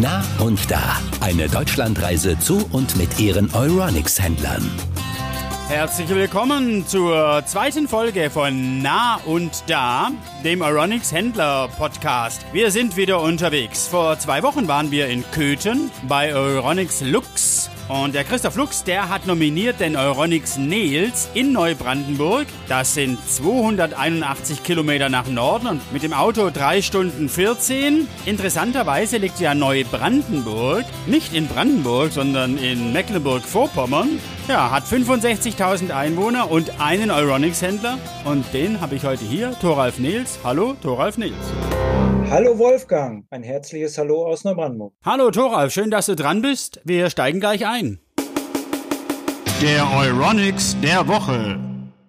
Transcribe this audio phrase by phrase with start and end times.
[0.00, 0.98] Na und da.
[1.20, 4.68] Eine Deutschlandreise zu und mit ihren Euronics-Händlern.
[5.68, 10.10] Herzlich willkommen zur zweiten Folge von Na und Da,
[10.42, 12.44] dem Euronics Händler Podcast.
[12.52, 13.86] Wir sind wieder unterwegs.
[13.86, 19.08] Vor zwei Wochen waren wir in Köthen bei Euronics Lux und der Christoph Lux, der
[19.08, 22.46] hat nominiert den Euronics Nils in Neubrandenburg.
[22.68, 28.08] Das sind 281 Kilometer nach Norden und mit dem Auto 3 Stunden 14.
[28.26, 34.20] Interessanterweise liegt ja Neubrandenburg nicht in Brandenburg, sondern in Mecklenburg-Vorpommern.
[34.48, 37.98] Ja, hat 65.000 Einwohner und einen Euronics-Händler.
[38.24, 40.38] Und den habe ich heute hier, Thoralf Nils.
[40.44, 41.34] Hallo, Thoralf Nils.
[42.30, 44.94] Hallo Wolfgang, ein herzliches Hallo aus Neubrandenburg.
[45.04, 46.80] Hallo Thoralf, schön, dass du dran bist.
[46.84, 48.00] Wir steigen gleich ein.
[49.62, 51.58] Der Euronics der Woche.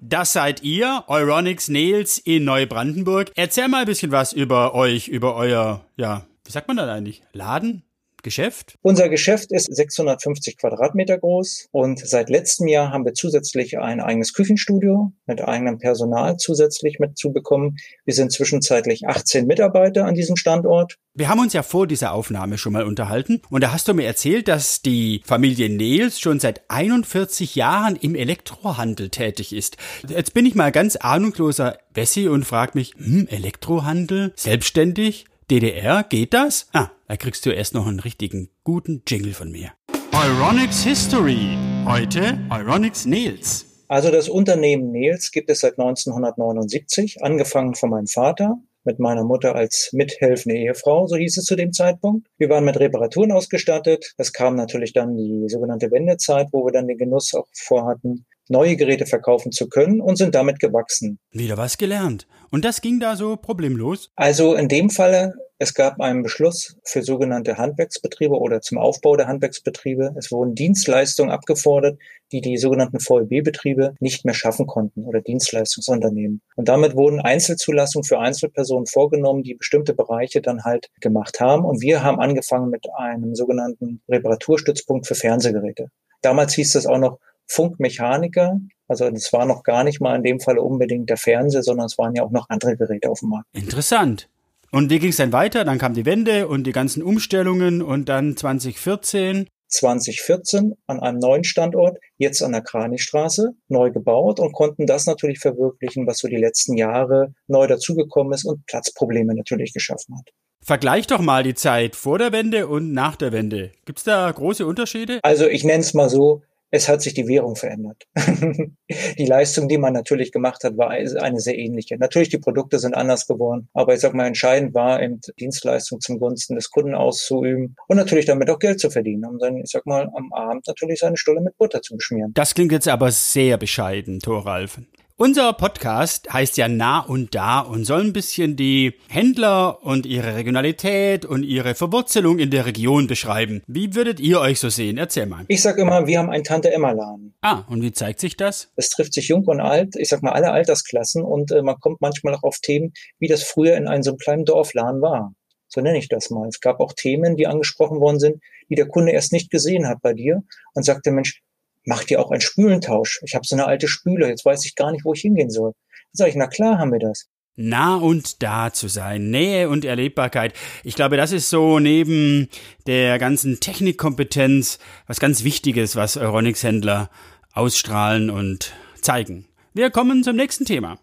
[0.02, 3.32] Das seid ihr, Euronics Nails in Neubrandenburg.
[3.36, 7.22] Erzähl mal ein bisschen was über euch, über euer, ja, wie sagt man das eigentlich?
[7.34, 7.84] Laden?
[8.26, 8.80] Geschäft?
[8.82, 14.34] Unser Geschäft ist 650 Quadratmeter groß und seit letztem Jahr haben wir zusätzlich ein eigenes
[14.34, 17.78] Küchenstudio mit eigenem Personal zusätzlich mitzubekommen.
[18.04, 20.98] Wir sind zwischenzeitlich 18 Mitarbeiter an diesem Standort.
[21.14, 24.08] Wir haben uns ja vor dieser Aufnahme schon mal unterhalten und da hast du mir
[24.08, 29.78] erzählt, dass die Familie Nels schon seit 41 Jahren im Elektrohandel tätig ist.
[30.10, 34.34] Jetzt bin ich mal ganz ahnungsloser Wessi und frag mich, hm, Elektrohandel?
[34.36, 35.26] Selbstständig?
[35.52, 36.68] DDR, geht das?
[36.74, 39.74] Ah, da kriegst du erst noch einen richtigen guten Jingle von mir.
[40.12, 41.56] Euronics History.
[41.86, 43.86] Heute Euronics Nils.
[43.88, 49.56] Also das Unternehmen Nils gibt es seit 1979, angefangen von meinem Vater mit meiner Mutter
[49.56, 52.28] als mithelfende Ehefrau, so hieß es zu dem Zeitpunkt.
[52.38, 54.14] Wir waren mit Reparaturen ausgestattet.
[54.18, 58.76] Es kam natürlich dann die sogenannte Wendezeit, wo wir dann den Genuss auch vorhatten, neue
[58.76, 61.20] Geräte verkaufen zu können und sind damit gewachsen.
[61.32, 62.28] Wieder was gelernt.
[62.56, 64.12] Und das ging da so problemlos?
[64.16, 69.28] Also in dem Falle, es gab einen Beschluss für sogenannte Handwerksbetriebe oder zum Aufbau der
[69.28, 70.16] Handwerksbetriebe.
[70.18, 72.00] Es wurden Dienstleistungen abgefordert,
[72.32, 76.42] die die sogenannten VEB-Betriebe nicht mehr schaffen konnten oder Dienstleistungsunternehmen.
[76.56, 81.66] Und damit wurden Einzelzulassungen für Einzelpersonen vorgenommen, die bestimmte Bereiche dann halt gemacht haben.
[81.66, 85.90] Und wir haben angefangen mit einem sogenannten Reparaturstützpunkt für Fernsehgeräte.
[86.22, 88.62] Damals hieß das auch noch Funkmechaniker.
[88.88, 91.98] Also es war noch gar nicht mal in dem Fall unbedingt der Fernseher, sondern es
[91.98, 93.48] waren ja auch noch andere Geräte auf dem Markt.
[93.54, 94.30] Interessant.
[94.72, 95.64] Und wie ging es dann weiter?
[95.64, 99.48] Dann kam die Wende und die ganzen Umstellungen und dann 2014.
[99.68, 105.40] 2014 an einem neuen Standort, jetzt an der Kranichstraße, neu gebaut und konnten das natürlich
[105.40, 110.30] verwirklichen, was so die letzten Jahre neu dazugekommen ist und Platzprobleme natürlich geschaffen hat.
[110.62, 113.72] Vergleich doch mal die Zeit vor der Wende und nach der Wende.
[113.86, 115.20] Gibt es da große Unterschiede?
[115.24, 116.42] Also ich nenne es mal so,
[116.76, 118.04] es hat sich die Währung verändert.
[119.18, 121.98] die Leistung, die man natürlich gemacht hat, war eine sehr ähnliche.
[121.98, 126.20] Natürlich, die Produkte sind anders geworden, aber ich sag mal, entscheidend war eben Dienstleistung zum
[126.20, 129.86] Gunsten des Kunden auszuüben und natürlich damit auch Geld zu verdienen, um dann, ich sag
[129.86, 132.32] mal, am Abend natürlich seine Stulle mit Butter zu beschmieren.
[132.34, 134.80] Das klingt jetzt aber sehr bescheiden, Thoralf.
[135.18, 140.36] Unser Podcast heißt ja Nah und Da und soll ein bisschen die Händler und ihre
[140.36, 143.62] Regionalität und ihre Verwurzelung in der Region beschreiben.
[143.66, 144.98] Wie würdet ihr euch so sehen?
[144.98, 145.46] Erzähl mal.
[145.48, 147.34] Ich sag immer, wir haben einen Tante-Emma-Laden.
[147.40, 148.74] Ah, und wie zeigt sich das?
[148.76, 152.02] Es trifft sich jung und alt, ich sag mal alle Altersklassen und äh, man kommt
[152.02, 155.34] manchmal auch auf Themen, wie das früher in einem so einem kleinen Dorfladen war.
[155.70, 156.50] So nenne ich das mal.
[156.50, 160.02] Es gab auch Themen, die angesprochen worden sind, die der Kunde erst nicht gesehen hat
[160.02, 160.44] bei dir
[160.74, 161.42] und sagte, Mensch,
[161.86, 163.22] macht ihr auch einen Spülentausch?
[163.24, 165.72] Ich habe so eine alte Spüle, jetzt weiß ich gar nicht, wo ich hingehen soll.
[165.72, 167.28] Dann sage ich, na klar haben wir das.
[167.58, 170.54] Nah und da zu sein, Nähe und Erlebbarkeit.
[170.84, 172.50] Ich glaube, das ist so neben
[172.86, 177.10] der ganzen Technikkompetenz was ganz Wichtiges, was Euronics-Händler
[177.54, 179.48] ausstrahlen und zeigen.
[179.74, 181.00] Wir kommen zum nächsten Thema.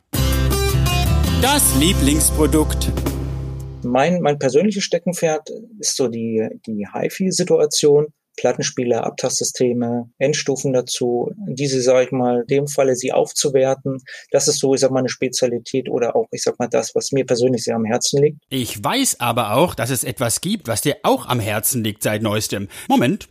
[1.40, 2.92] Das Lieblingsprodukt.
[3.82, 8.12] Mein, mein persönliches Steckenpferd ist so die, die HiFi-Situation.
[8.42, 14.02] Plattenspieler, Abtastsysteme, Endstufen dazu, diese, sage ich mal, in dem Falle sie aufzuwerten.
[14.32, 17.12] Das ist so, ich sag mal, eine Spezialität oder auch, ich sag mal, das, was
[17.12, 18.38] mir persönlich sehr am Herzen liegt.
[18.48, 22.22] Ich weiß aber auch, dass es etwas gibt, was dir auch am Herzen liegt seit
[22.22, 22.66] neuestem.
[22.88, 23.28] Moment.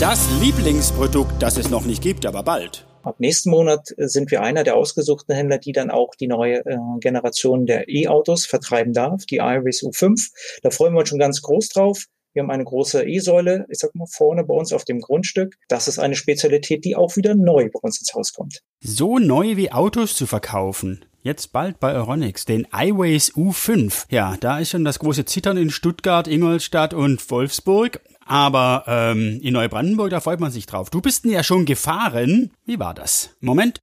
[0.00, 2.86] Das Lieblingsprodukt, das es noch nicht gibt, aber bald.
[3.02, 6.78] Ab nächsten Monat sind wir einer der ausgesuchten Händler, die dann auch die neue äh,
[7.00, 10.30] Generation der E-Autos vertreiben darf, die Iris U5.
[10.62, 12.06] Da freuen wir uns schon ganz groß drauf.
[12.36, 15.56] Wir haben eine große E-Säule, ich sag mal, vorne bei uns auf dem Grundstück.
[15.70, 18.60] Das ist eine Spezialität, die auch wieder neu bei uns ins Haus kommt.
[18.80, 21.06] So neu wie Autos zu verkaufen.
[21.22, 24.04] Jetzt bald bei Euronics, den iWays U5.
[24.10, 28.00] Ja, da ist schon das große Zittern in Stuttgart, Ingolstadt und Wolfsburg.
[28.26, 30.90] Aber ähm, in Neubrandenburg, da freut man sich drauf.
[30.90, 32.50] Du bist denn ja schon gefahren.
[32.66, 33.30] Wie war das?
[33.40, 33.80] Moment.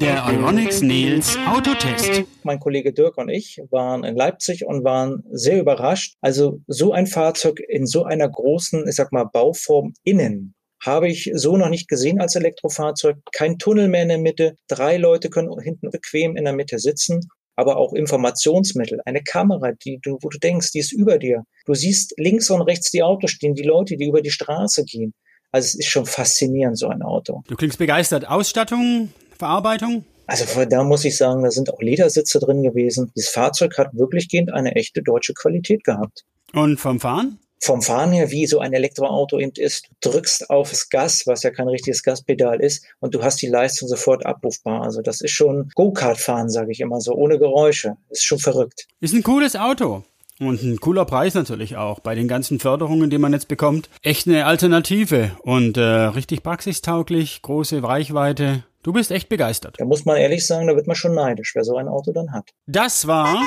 [0.00, 2.24] Der Euronics Nils Autotest.
[2.42, 6.14] Mein Kollege Dirk und ich waren in Leipzig und waren sehr überrascht.
[6.20, 10.54] Also so ein Fahrzeug in so einer großen, ich sag mal, Bauform innen
[10.84, 13.16] habe ich so noch nicht gesehen als Elektrofahrzeug.
[13.32, 14.56] Kein Tunnel mehr in der Mitte.
[14.68, 17.28] Drei Leute können hinten bequem in der Mitte sitzen.
[17.54, 21.44] Aber auch Informationsmittel, eine Kamera, die du, wo du denkst, die ist über dir.
[21.66, 25.12] Du siehst links und rechts die Autos stehen, die Leute, die über die Straße gehen.
[25.52, 27.42] Also es ist schon faszinierend, so ein Auto.
[27.46, 28.28] Du klingst begeistert.
[28.28, 30.04] Ausstattung, Verarbeitung?
[30.26, 33.12] Also da muss ich sagen, da sind auch Ledersitze drin gewesen.
[33.14, 36.24] Dieses Fahrzeug hat wirklich gehend eine echte deutsche Qualität gehabt.
[36.54, 37.38] Und vom Fahren?
[37.62, 41.50] vom Fahren her, wie so ein Elektroauto eben ist, du drückst aufs Gas, was ja
[41.50, 44.82] kein richtiges Gaspedal ist, und du hast die Leistung sofort abrufbar.
[44.82, 47.96] Also das ist schon Go-Kart-Fahren, sage ich immer so, ohne Geräusche.
[48.10, 48.88] Ist schon verrückt.
[49.00, 50.02] Ist ein cooles Auto.
[50.42, 52.00] Und ein cooler Preis natürlich auch.
[52.00, 53.88] Bei den ganzen Förderungen, die man jetzt bekommt.
[54.02, 58.64] Echt eine Alternative und äh, richtig praxistauglich, große Reichweite.
[58.82, 59.76] Du bist echt begeistert.
[59.78, 62.32] Da muss man ehrlich sagen, da wird man schon neidisch, wer so ein Auto dann
[62.32, 62.50] hat.
[62.66, 63.40] Das war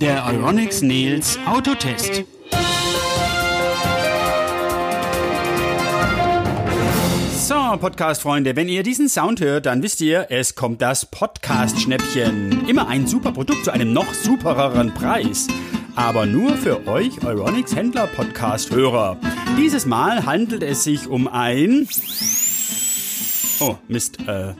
[0.00, 2.24] der Euronics Nils Autotest.
[7.46, 12.66] So, Podcast-Freunde, wenn ihr diesen Sound hört, dann wisst ihr, es kommt das Podcast-Schnäppchen.
[12.68, 15.46] Immer ein super Produkt zu einem noch supereren Preis.
[15.94, 19.18] Aber nur für euch Euronics Händler Podcast-Hörer.
[19.56, 21.86] Dieses Mal handelt es sich um ein
[23.60, 24.54] Oh, Mist, äh,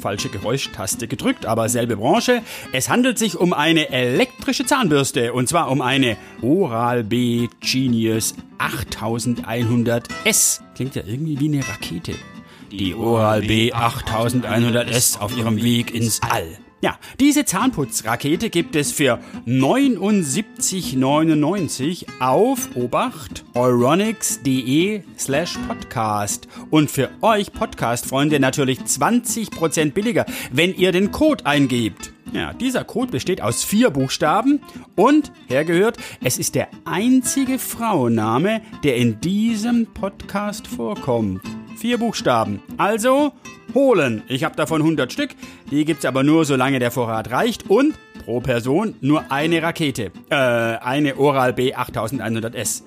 [0.00, 2.42] falsche Geräuschtaste gedrückt, aber selbe Branche.
[2.72, 10.60] Es handelt sich um eine elektrische Zahnbürste und zwar um eine Oral-B Genius 8100S.
[10.74, 12.14] Klingt ja irgendwie wie eine Rakete.
[12.72, 16.46] Die Oral-B 8100S auf ihrem Weg ins All.
[16.82, 23.44] Ja, diese Zahnputzrakete gibt es für 79,99 auf Obacht
[25.18, 26.48] slash podcast.
[26.70, 32.14] Und für euch Podcast-Freunde natürlich 20% billiger, wenn ihr den Code eingebt.
[32.32, 34.62] Ja, dieser Code besteht aus vier Buchstaben
[34.96, 41.42] und, hergehört, es ist der einzige Frauenname, der in diesem Podcast vorkommt.
[41.80, 42.62] Vier Buchstaben.
[42.76, 43.32] Also
[43.74, 44.22] holen.
[44.28, 45.30] Ich habe davon 100 Stück.
[45.70, 47.70] Die gibt's aber nur, solange der Vorrat reicht.
[47.70, 50.12] Und pro Person nur eine Rakete.
[50.28, 52.82] Äh, eine Oral-B 8100S.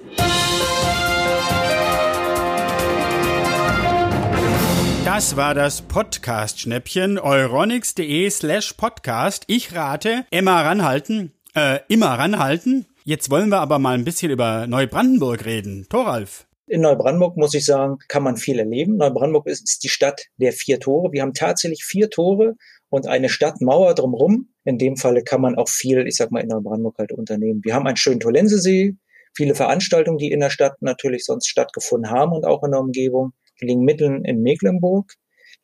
[5.03, 9.45] Das war das Podcast-Schnäppchen euronics.de slash podcast.
[9.47, 12.85] Ich rate, Emma ranhalten, äh, immer ranhalten.
[13.05, 15.87] Jetzt wollen wir aber mal ein bisschen über Neubrandenburg reden.
[15.89, 16.45] Thoralf.
[16.67, 18.95] In Neubrandenburg muss ich sagen, kann man viel erleben.
[18.95, 21.11] Neubrandenburg ist, die Stadt der vier Tore.
[21.11, 22.55] Wir haben tatsächlich vier Tore
[22.89, 24.49] und eine Stadtmauer drumherum.
[24.63, 27.61] In dem Falle kann man auch viel, ich sag mal, in Neubrandenburg halt unternehmen.
[27.63, 28.95] Wir haben einen schönen Tolensesee,
[29.35, 33.33] viele Veranstaltungen, die in der Stadt natürlich sonst stattgefunden haben und auch in der Umgebung.
[33.59, 35.11] Wir liegen mitten in Mecklenburg.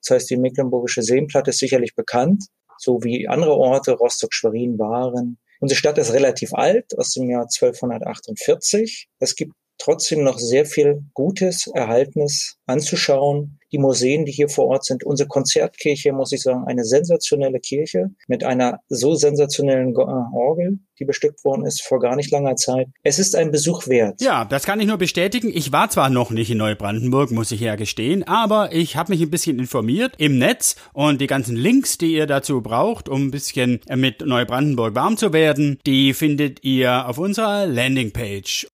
[0.02, 2.46] Das heißt, die Mecklenburgische Seenplatte ist sicherlich bekannt,
[2.78, 5.38] so wie andere Orte, Rostock, Schwerin, Waren.
[5.62, 9.10] Unsere Stadt ist relativ alt, aus dem Jahr 1248.
[9.20, 13.60] Es gibt trotzdem noch sehr viel Gutes, Erhaltenes anzuschauen.
[13.72, 18.10] Die Museen, die hier vor Ort sind, unsere Konzertkirche, muss ich sagen, eine sensationelle Kirche
[18.28, 22.88] mit einer so sensationellen äh, Orgel, die bestückt worden ist vor gar nicht langer Zeit.
[23.04, 24.22] Es ist ein Besuch wert.
[24.22, 25.52] Ja, das kann ich nur bestätigen.
[25.54, 29.22] Ich war zwar noch nicht in Neubrandenburg, muss ich ja gestehen, aber ich habe mich
[29.22, 33.32] ein bisschen informiert im Netz und die ganzen Links, die ihr dazu braucht, um ein
[33.32, 38.68] bisschen mit Neubrandenburg warm zu werden, die findet ihr auf unserer Landingpage.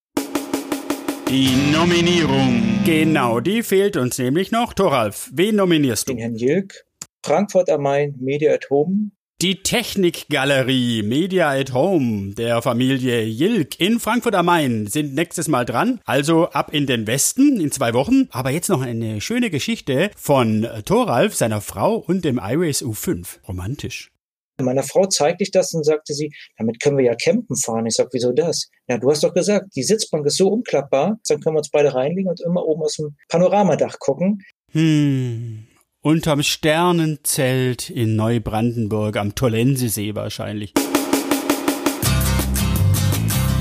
[1.28, 2.82] Die Nominierung.
[2.86, 4.74] Genau, die fehlt uns nämlich noch.
[4.74, 6.14] Thoralf, wen nominierst du?
[6.14, 6.86] Den Herrn Jilk.
[7.26, 9.10] Frankfurt am Main, Media at Home.
[9.42, 15.66] Die Technikgalerie Media at Home der Familie Jilk in Frankfurt am Main sind nächstes Mal
[15.66, 16.00] dran.
[16.06, 18.28] Also ab in den Westen in zwei Wochen.
[18.30, 23.40] Aber jetzt noch eine schöne Geschichte von Thoralf, seiner Frau und dem Iris U5.
[23.48, 24.15] Romantisch.
[24.64, 27.86] Meiner Frau zeigte ich das und sagte sie, damit können wir ja campen fahren.
[27.86, 28.70] Ich sag, wieso das?
[28.88, 31.94] Ja, du hast doch gesagt, die Sitzbank ist so umklappbar, dann können wir uns beide
[31.94, 34.42] reinlegen und immer oben aus dem Panoramadach gucken.
[34.72, 35.68] Hm,
[36.02, 40.74] unterm Sternenzelt in Neubrandenburg am Tollensesee wahrscheinlich.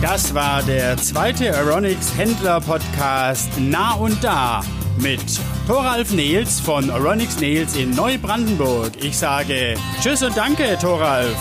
[0.00, 4.62] Das war der zweite Aeronix Händler Podcast Nah und Da
[4.98, 5.20] mit
[5.66, 8.92] Thoralf Nils von Aeronix Nails in Neubrandenburg.
[9.02, 11.36] Ich sage Tschüss und danke, Thoralf.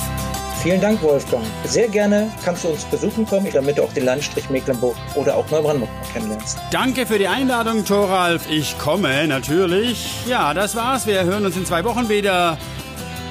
[0.62, 1.43] Vielen Dank, Wolfgang.
[1.65, 5.50] Sehr gerne kannst du uns besuchen kommen, damit du auch den Landstrich Mecklenburg oder auch
[5.51, 6.57] Neubrandenburg kennenlernst.
[6.72, 8.50] Danke für die Einladung, Thoralf.
[8.50, 10.07] Ich komme natürlich.
[10.25, 11.05] Ja, das war's.
[11.05, 12.57] Wir hören uns in zwei Wochen wieder.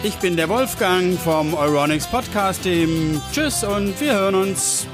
[0.03, 3.21] Ich bin der Wolfgang vom Euronics Podcast Team.
[3.33, 4.87] Tschüss und wir hören uns.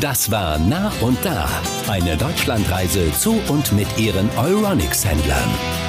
[0.00, 1.48] Das war Nah und Da,
[1.88, 5.83] eine Deutschlandreise zu und mit ihren Euronics-Händlern.